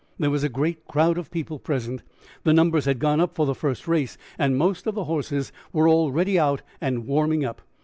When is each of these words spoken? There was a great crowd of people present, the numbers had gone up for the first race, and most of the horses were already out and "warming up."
There 0.17 0.31
was 0.31 0.43
a 0.43 0.49
great 0.49 0.87
crowd 0.87 1.19
of 1.19 1.29
people 1.29 1.59
present, 1.59 2.01
the 2.43 2.53
numbers 2.55 2.85
had 2.85 2.97
gone 2.97 3.19
up 3.21 3.35
for 3.35 3.45
the 3.45 3.53
first 3.53 3.87
race, 3.87 4.17
and 4.35 4.57
most 4.57 4.87
of 4.87 4.95
the 4.95 5.03
horses 5.03 5.51
were 5.71 5.87
already 5.87 6.39
out 6.39 6.63
and 6.81 7.05
"warming 7.05 7.45
up." 7.45 7.61